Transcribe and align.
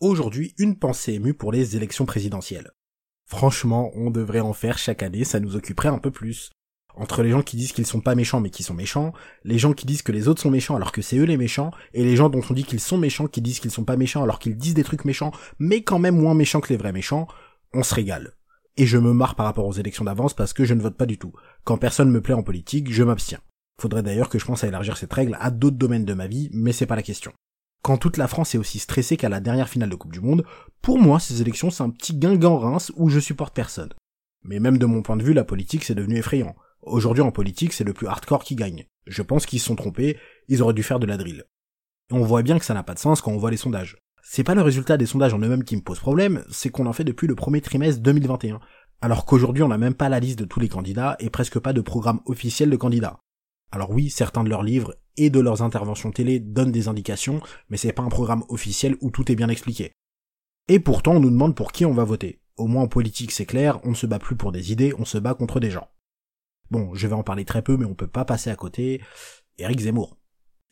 Aujourd'hui, 0.00 0.54
une 0.58 0.78
pensée 0.78 1.14
émue 1.14 1.32
pour 1.32 1.52
les 1.52 1.74
élections 1.74 2.04
présidentielles. 2.04 2.72
Franchement, 3.24 3.90
on 3.94 4.10
devrait 4.10 4.40
en 4.40 4.52
faire 4.52 4.76
chaque 4.76 5.02
année, 5.02 5.24
ça 5.24 5.40
nous 5.40 5.56
occuperait 5.56 5.88
un 5.88 5.96
peu 5.96 6.10
plus. 6.10 6.50
Entre 6.96 7.22
les 7.22 7.30
gens 7.30 7.40
qui 7.40 7.56
disent 7.56 7.72
qu'ils 7.72 7.86
sont 7.86 8.02
pas 8.02 8.14
méchants 8.14 8.40
mais 8.40 8.50
qui 8.50 8.62
sont 8.62 8.74
méchants, 8.74 9.14
les 9.44 9.56
gens 9.56 9.72
qui 9.72 9.86
disent 9.86 10.02
que 10.02 10.12
les 10.12 10.28
autres 10.28 10.42
sont 10.42 10.50
méchants 10.50 10.76
alors 10.76 10.92
que 10.92 11.00
c'est 11.00 11.16
eux 11.16 11.24
les 11.24 11.38
méchants, 11.38 11.70
et 11.94 12.04
les 12.04 12.14
gens 12.14 12.28
dont 12.28 12.42
on 12.50 12.52
dit 12.52 12.64
qu'ils 12.64 12.80
sont 12.80 12.98
méchants 12.98 13.26
qui 13.26 13.40
disent 13.40 13.58
qu'ils 13.58 13.70
sont 13.70 13.86
pas 13.86 13.96
méchants 13.96 14.22
alors 14.22 14.38
qu'ils 14.38 14.58
disent 14.58 14.74
des 14.74 14.84
trucs 14.84 15.06
méchants 15.06 15.32
mais 15.58 15.82
quand 15.82 15.98
même 15.98 16.20
moins 16.20 16.34
méchants 16.34 16.60
que 16.60 16.68
les 16.68 16.76
vrais 16.76 16.92
méchants, 16.92 17.26
on 17.72 17.82
se 17.82 17.94
régale. 17.94 18.34
Et 18.76 18.84
je 18.84 18.98
me 18.98 19.14
marre 19.14 19.34
par 19.34 19.46
rapport 19.46 19.66
aux 19.66 19.72
élections 19.72 20.04
d'avance 20.04 20.34
parce 20.34 20.52
que 20.52 20.66
je 20.66 20.74
ne 20.74 20.82
vote 20.82 20.98
pas 20.98 21.06
du 21.06 21.16
tout. 21.16 21.32
Quand 21.64 21.78
personne 21.78 22.10
me 22.10 22.20
plaît 22.20 22.34
en 22.34 22.42
politique, 22.42 22.92
je 22.92 23.02
m'abstiens. 23.02 23.40
Faudrait 23.80 24.02
d'ailleurs 24.02 24.28
que 24.28 24.38
je 24.38 24.44
pense 24.44 24.62
à 24.62 24.68
élargir 24.68 24.98
cette 24.98 25.14
règle 25.14 25.38
à 25.40 25.50
d'autres 25.50 25.78
domaines 25.78 26.04
de 26.04 26.12
ma 26.12 26.26
vie, 26.26 26.50
mais 26.52 26.72
c'est 26.72 26.84
pas 26.84 26.96
la 26.96 27.02
question. 27.02 27.32
Quand 27.86 27.98
toute 27.98 28.16
la 28.16 28.26
France 28.26 28.52
est 28.52 28.58
aussi 28.58 28.80
stressée 28.80 29.16
qu'à 29.16 29.28
la 29.28 29.38
dernière 29.38 29.68
finale 29.68 29.90
de 29.90 29.94
Coupe 29.94 30.10
du 30.10 30.18
Monde, 30.18 30.44
pour 30.82 30.98
moi 30.98 31.20
ces 31.20 31.40
élections 31.40 31.70
c'est 31.70 31.84
un 31.84 31.90
petit 31.90 32.14
guingamp 32.16 32.58
rince 32.58 32.90
où 32.96 33.08
je 33.08 33.20
supporte 33.20 33.54
personne. 33.54 33.92
Mais 34.42 34.58
même 34.58 34.76
de 34.76 34.86
mon 34.86 35.02
point 35.02 35.16
de 35.16 35.22
vue, 35.22 35.34
la 35.34 35.44
politique 35.44 35.84
c'est 35.84 35.94
devenu 35.94 36.16
effrayant. 36.16 36.56
Aujourd'hui 36.82 37.22
en 37.22 37.30
politique 37.30 37.72
c'est 37.72 37.84
le 37.84 37.92
plus 37.92 38.08
hardcore 38.08 38.42
qui 38.42 38.56
gagne. 38.56 38.86
Je 39.06 39.22
pense 39.22 39.46
qu'ils 39.46 39.60
se 39.60 39.66
sont 39.66 39.76
trompés, 39.76 40.18
ils 40.48 40.62
auraient 40.62 40.74
dû 40.74 40.82
faire 40.82 40.98
de 40.98 41.06
la 41.06 41.16
drill. 41.16 41.44
Et 42.10 42.14
on 42.14 42.24
voit 42.24 42.42
bien 42.42 42.58
que 42.58 42.64
ça 42.64 42.74
n'a 42.74 42.82
pas 42.82 42.94
de 42.94 42.98
sens 42.98 43.20
quand 43.20 43.30
on 43.30 43.38
voit 43.38 43.52
les 43.52 43.56
sondages. 43.56 43.98
C'est 44.20 44.42
pas 44.42 44.56
le 44.56 44.62
résultat 44.62 44.96
des 44.96 45.06
sondages 45.06 45.34
en 45.34 45.38
eux-mêmes 45.38 45.62
qui 45.62 45.76
me 45.76 45.80
pose 45.80 46.00
problème, 46.00 46.42
c'est 46.50 46.70
qu'on 46.70 46.86
en 46.86 46.92
fait 46.92 47.04
depuis 47.04 47.28
le 47.28 47.36
premier 47.36 47.60
trimestre 47.60 48.02
2021. 48.02 48.58
Alors 49.00 49.26
qu'aujourd'hui 49.26 49.62
on 49.62 49.68
n'a 49.68 49.78
même 49.78 49.94
pas 49.94 50.08
la 50.08 50.18
liste 50.18 50.40
de 50.40 50.44
tous 50.44 50.58
les 50.58 50.68
candidats 50.68 51.14
et 51.20 51.30
presque 51.30 51.60
pas 51.60 51.72
de 51.72 51.82
programme 51.82 52.18
officiel 52.26 52.68
de 52.68 52.76
candidats. 52.76 53.20
Alors 53.72 53.90
oui, 53.90 54.10
certains 54.10 54.44
de 54.44 54.48
leurs 54.48 54.62
livres 54.62 54.94
et 55.16 55.30
de 55.30 55.40
leurs 55.40 55.62
interventions 55.62 56.12
télé 56.12 56.40
donnent 56.40 56.72
des 56.72 56.88
indications, 56.88 57.40
mais 57.68 57.76
c'est 57.76 57.92
pas 57.92 58.02
un 58.02 58.08
programme 58.08 58.44
officiel 58.48 58.96
où 59.00 59.10
tout 59.10 59.30
est 59.30 59.36
bien 59.36 59.48
expliqué. 59.48 59.92
Et 60.68 60.80
pourtant, 60.80 61.14
on 61.14 61.20
nous 61.20 61.30
demande 61.30 61.54
pour 61.56 61.72
qui 61.72 61.84
on 61.84 61.92
va 61.92 62.04
voter. 62.04 62.40
Au 62.56 62.66
moins 62.66 62.84
en 62.84 62.88
politique, 62.88 63.32
c'est 63.32 63.46
clair, 63.46 63.80
on 63.84 63.90
ne 63.90 63.94
se 63.94 64.06
bat 64.06 64.18
plus 64.18 64.36
pour 64.36 64.52
des 64.52 64.72
idées, 64.72 64.94
on 64.98 65.04
se 65.04 65.18
bat 65.18 65.34
contre 65.34 65.60
des 65.60 65.70
gens. 65.70 65.88
Bon, 66.70 66.94
je 66.94 67.06
vais 67.06 67.14
en 67.14 67.22
parler 67.22 67.44
très 67.44 67.62
peu, 67.62 67.76
mais 67.76 67.84
on 67.84 67.94
peut 67.94 68.06
pas 68.06 68.24
passer 68.24 68.50
à 68.50 68.56
côté. 68.56 69.00
Eric 69.58 69.80
Zemmour. 69.80 70.16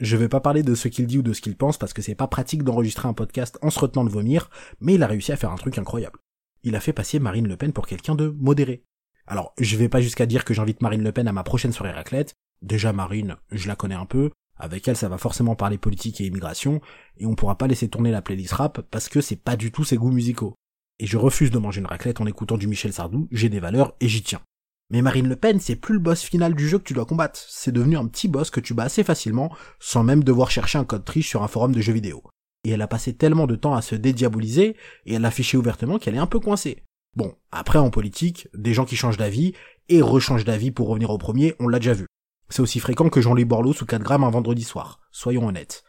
Je 0.00 0.16
vais 0.16 0.28
pas 0.28 0.40
parler 0.40 0.62
de 0.62 0.74
ce 0.74 0.88
qu'il 0.88 1.06
dit 1.06 1.18
ou 1.18 1.22
de 1.22 1.32
ce 1.32 1.40
qu'il 1.40 1.56
pense 1.56 1.76
parce 1.76 1.92
que 1.92 2.00
c'est 2.00 2.14
pas 2.14 2.28
pratique 2.28 2.62
d'enregistrer 2.62 3.08
un 3.08 3.12
podcast 3.12 3.58
en 3.60 3.70
se 3.70 3.78
retenant 3.80 4.04
de 4.04 4.10
vomir, 4.10 4.48
mais 4.80 4.94
il 4.94 5.02
a 5.02 5.06
réussi 5.06 5.32
à 5.32 5.36
faire 5.36 5.50
un 5.50 5.56
truc 5.56 5.76
incroyable. 5.78 6.18
Il 6.62 6.76
a 6.76 6.80
fait 6.80 6.92
passer 6.92 7.18
Marine 7.18 7.48
Le 7.48 7.56
Pen 7.56 7.72
pour 7.72 7.86
quelqu'un 7.86 8.14
de 8.14 8.28
modéré. 8.28 8.84
Alors, 9.26 9.52
je 9.58 9.76
vais 9.76 9.88
pas 9.88 10.00
jusqu'à 10.00 10.26
dire 10.26 10.44
que 10.44 10.54
j'invite 10.54 10.82
Marine 10.82 11.02
Le 11.02 11.12
Pen 11.12 11.28
à 11.28 11.32
ma 11.32 11.42
prochaine 11.42 11.72
soirée 11.72 11.92
raclette, 11.92 12.34
Déjà 12.62 12.92
Marine, 12.92 13.36
je 13.50 13.68
la 13.68 13.76
connais 13.76 13.94
un 13.94 14.06
peu. 14.06 14.30
Avec 14.56 14.86
elle, 14.86 14.96
ça 14.96 15.08
va 15.08 15.16
forcément 15.16 15.54
parler 15.54 15.78
politique 15.78 16.20
et 16.20 16.26
immigration, 16.26 16.82
et 17.16 17.24
on 17.24 17.34
pourra 17.34 17.56
pas 17.56 17.66
laisser 17.66 17.88
tourner 17.88 18.10
la 18.10 18.20
playlist 18.20 18.52
rap 18.52 18.82
parce 18.90 19.08
que 19.08 19.22
c'est 19.22 19.36
pas 19.36 19.56
du 19.56 19.72
tout 19.72 19.84
ses 19.84 19.96
goûts 19.96 20.12
musicaux. 20.12 20.54
Et 20.98 21.06
je 21.06 21.16
refuse 21.16 21.50
de 21.50 21.58
manger 21.58 21.80
une 21.80 21.86
raclette 21.86 22.20
en 22.20 22.26
écoutant 22.26 22.58
du 22.58 22.66
Michel 22.66 22.92
Sardou, 22.92 23.26
j'ai 23.32 23.48
des 23.48 23.60
valeurs 23.60 23.94
et 24.00 24.08
j'y 24.08 24.22
tiens. 24.22 24.42
Mais 24.90 25.02
Marine 25.02 25.28
Le 25.28 25.36
Pen, 25.36 25.60
c'est 25.60 25.76
plus 25.76 25.94
le 25.94 26.00
boss 26.00 26.20
final 26.20 26.54
du 26.54 26.68
jeu 26.68 26.78
que 26.78 26.84
tu 26.84 26.94
dois 26.94 27.06
combattre. 27.06 27.40
C'est 27.48 27.72
devenu 27.72 27.96
un 27.96 28.06
petit 28.06 28.26
boss 28.26 28.50
que 28.50 28.60
tu 28.60 28.74
bats 28.74 28.84
assez 28.84 29.04
facilement, 29.04 29.54
sans 29.78 30.02
même 30.02 30.24
devoir 30.24 30.50
chercher 30.50 30.78
un 30.78 30.84
code 30.84 31.04
triche 31.04 31.28
sur 31.28 31.44
un 31.44 31.48
forum 31.48 31.72
de 31.72 31.80
jeux 31.80 31.92
vidéo. 31.92 32.24
Et 32.64 32.70
elle 32.70 32.82
a 32.82 32.88
passé 32.88 33.14
tellement 33.14 33.46
de 33.46 33.54
temps 33.54 33.74
à 33.74 33.82
se 33.82 33.94
dédiaboliser, 33.94 34.76
et 35.06 35.16
à 35.16 35.20
l'afficher 35.20 35.56
ouvertement 35.56 35.98
qu'elle 35.98 36.16
est 36.16 36.18
un 36.18 36.26
peu 36.26 36.40
coincée. 36.40 36.82
Bon, 37.16 37.34
après 37.52 37.78
en 37.78 37.90
politique, 37.90 38.48
des 38.52 38.74
gens 38.74 38.84
qui 38.84 38.96
changent 38.96 39.16
d'avis, 39.16 39.52
et 39.88 40.02
rechangent 40.02 40.44
d'avis 40.44 40.72
pour 40.72 40.88
revenir 40.88 41.10
au 41.10 41.18
premier, 41.18 41.54
on 41.60 41.68
l'a 41.68 41.78
déjà 41.78 41.94
vu. 41.94 42.06
C'est 42.50 42.62
aussi 42.62 42.80
fréquent 42.80 43.08
que 43.08 43.20
Jean-Louis 43.20 43.44
Borloo 43.44 43.72
sous 43.72 43.86
4 43.86 44.02
grammes 44.02 44.24
un 44.24 44.30
vendredi 44.30 44.64
soir, 44.64 45.00
soyons 45.12 45.46
honnêtes. 45.46 45.84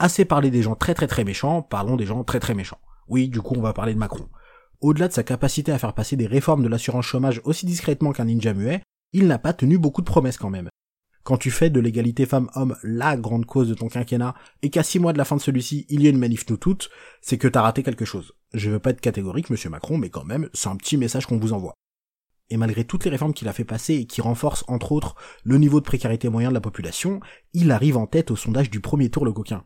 Assez 0.00 0.24
parlé 0.24 0.50
des 0.50 0.62
gens 0.62 0.74
très 0.74 0.94
très 0.94 1.06
très 1.06 1.22
méchants, 1.22 1.62
parlons 1.62 1.96
des 1.96 2.06
gens 2.06 2.24
très 2.24 2.40
très 2.40 2.54
méchants. 2.54 2.80
Oui, 3.06 3.28
du 3.28 3.40
coup 3.40 3.54
on 3.56 3.62
va 3.62 3.72
parler 3.72 3.94
de 3.94 3.98
Macron. 3.98 4.28
Au-delà 4.80 5.06
de 5.06 5.12
sa 5.12 5.22
capacité 5.22 5.70
à 5.70 5.78
faire 5.78 5.94
passer 5.94 6.16
des 6.16 6.26
réformes 6.26 6.64
de 6.64 6.68
l'assurance 6.68 7.06
chômage 7.06 7.40
aussi 7.44 7.66
discrètement 7.66 8.10
qu'un 8.10 8.24
ninja 8.24 8.52
muet, 8.52 8.82
il 9.12 9.28
n'a 9.28 9.38
pas 9.38 9.52
tenu 9.52 9.78
beaucoup 9.78 10.00
de 10.00 10.06
promesses 10.06 10.38
quand 10.38 10.50
même. 10.50 10.68
Quand 11.22 11.36
tu 11.36 11.52
fais 11.52 11.70
de 11.70 11.78
l'égalité 11.78 12.26
femmes-hommes 12.26 12.76
la 12.82 13.16
grande 13.16 13.46
cause 13.46 13.68
de 13.68 13.74
ton 13.74 13.88
quinquennat, 13.88 14.34
et 14.62 14.70
qu'à 14.70 14.82
six 14.82 14.98
mois 14.98 15.12
de 15.12 15.18
la 15.18 15.24
fin 15.24 15.36
de 15.36 15.40
celui-ci, 15.40 15.86
il 15.88 16.02
y 16.02 16.08
a 16.08 16.10
une 16.10 16.18
manif 16.18 16.50
nous 16.50 16.56
toutes, 16.56 16.90
c'est 17.20 17.38
que 17.38 17.46
t'as 17.46 17.62
raté 17.62 17.84
quelque 17.84 18.04
chose. 18.04 18.32
Je 18.54 18.70
veux 18.70 18.80
pas 18.80 18.90
être 18.90 19.00
catégorique, 19.00 19.50
monsieur 19.50 19.70
Macron, 19.70 19.98
mais 19.98 20.10
quand 20.10 20.24
même, 20.24 20.48
c'est 20.52 20.68
un 20.68 20.76
petit 20.76 20.96
message 20.96 21.26
qu'on 21.26 21.38
vous 21.38 21.52
envoie 21.52 21.74
et 22.52 22.58
malgré 22.58 22.84
toutes 22.84 23.04
les 23.04 23.10
réformes 23.10 23.32
qu'il 23.32 23.48
a 23.48 23.54
fait 23.54 23.64
passer 23.64 23.94
et 23.94 24.04
qui 24.04 24.20
renforcent 24.20 24.64
entre 24.68 24.92
autres 24.92 25.16
le 25.42 25.56
niveau 25.56 25.80
de 25.80 25.86
précarité 25.86 26.28
moyen 26.28 26.50
de 26.50 26.54
la 26.54 26.60
population, 26.60 27.20
il 27.54 27.70
arrive 27.70 27.96
en 27.96 28.06
tête 28.06 28.30
au 28.30 28.36
sondage 28.36 28.68
du 28.68 28.80
premier 28.80 29.08
tour 29.08 29.24
le 29.24 29.32
coquin. 29.32 29.64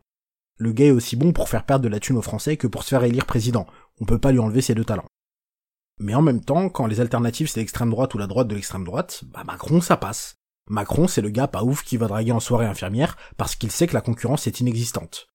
Le 0.57 0.71
gars 0.71 0.85
est 0.85 0.91
aussi 0.91 1.17
bon 1.17 1.33
pour 1.33 1.49
faire 1.49 1.65
perdre 1.65 1.83
de 1.83 1.89
la 1.89 1.99
thune 1.99 2.15
aux 2.15 2.21
Français 2.21 2.55
que 2.55 2.65
pour 2.65 2.83
se 2.83 2.89
faire 2.89 3.03
élire 3.03 3.25
président. 3.25 3.67
On 3.99 4.05
peut 4.05 4.19
pas 4.19 4.31
lui 4.31 4.39
enlever 4.39 4.61
ses 4.61 4.73
deux 4.73 4.85
talents. 4.85 5.09
Mais 5.99 6.15
en 6.15 6.21
même 6.21 6.39
temps, 6.39 6.69
quand 6.69 6.87
les 6.87 7.01
alternatives 7.01 7.49
c'est 7.49 7.59
l'extrême 7.59 7.89
droite 7.89 8.13
ou 8.13 8.17
la 8.17 8.27
droite 8.27 8.47
de 8.47 8.55
l'extrême 8.55 8.85
droite, 8.85 9.25
bah 9.33 9.43
Macron 9.45 9.81
ça 9.81 9.97
passe. 9.97 10.35
Macron 10.69 11.09
c'est 11.09 11.21
le 11.21 11.29
gars 11.29 11.49
pas 11.49 11.63
ouf 11.63 11.83
qui 11.83 11.97
va 11.97 12.07
draguer 12.07 12.31
en 12.31 12.39
soirée 12.39 12.67
infirmière 12.67 13.17
parce 13.35 13.57
qu'il 13.57 13.69
sait 13.69 13.87
que 13.87 13.95
la 13.95 14.01
concurrence 14.01 14.47
est 14.47 14.61
inexistante. 14.61 15.27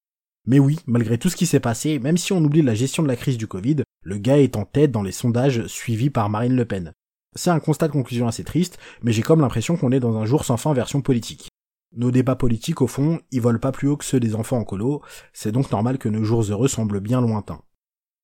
Mais 0.47 0.59
oui, 0.59 0.79
malgré 0.87 1.19
tout 1.19 1.29
ce 1.29 1.37
qui 1.37 1.45
s'est 1.45 1.61
passé, 1.61 1.99
même 1.99 2.17
si 2.17 2.33
on 2.33 2.43
oublie 2.43 2.63
la 2.63 2.75
gestion 2.75 3.03
de 3.03 3.09
la 3.09 3.17
crise 3.17 3.37
du 3.37 3.47
Covid, 3.47 3.83
le 4.03 4.17
gars 4.17 4.39
est 4.39 4.57
en 4.57 4.65
tête 4.65 4.91
dans 4.91 5.03
les 5.03 5.13
sondages 5.13 5.67
suivis 5.67 6.09
par 6.09 6.31
Marine 6.31 6.57
Le 6.57 6.65
Pen. 6.65 6.95
C'est 7.35 7.51
un 7.51 7.61
constat 7.61 7.89
de 7.89 7.93
conclusion 7.93 8.29
assez 8.29 8.45
triste, 8.45 8.79
mais 9.03 9.13
j'ai 9.13 9.23
comme 9.23 9.41
l'impression 9.41 9.77
qu'on 9.77 9.93
est 9.93 10.01
dans 10.01 10.17
un 10.17 10.27
jour 10.27 10.45
sans 10.45 10.59
fin 10.59 10.75
version 10.75 11.01
politique. 11.01 11.49
Nos 11.95 12.11
débats 12.11 12.37
politiques, 12.37 12.83
au 12.83 12.87
fond, 12.87 13.21
ils 13.31 13.41
volent 13.41 13.59
pas 13.59 13.73
plus 13.73 13.89
haut 13.89 13.97
que 13.97 14.05
ceux 14.05 14.21
des 14.21 14.35
enfants 14.35 14.59
en 14.59 14.65
colo, 14.65 15.03
c'est 15.33 15.53
donc 15.53 15.71
normal 15.71 15.99
que 15.99 16.09
nos 16.09 16.25
jours 16.25 16.43
heureux 16.51 16.69
semblent 16.69 17.01
bien 17.01 17.21
lointains. 17.21 17.63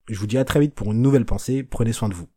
Je 0.09 0.19
vous 0.19 0.27
dis 0.27 0.39
à 0.39 0.45
très 0.45 0.61
vite 0.61 0.75
pour 0.75 0.93
une 0.93 1.03
nouvelle 1.03 1.27
pensée, 1.27 1.63
prenez 1.63 1.93
soin 1.93 2.09
de 2.09 2.15
vous. 2.15 2.29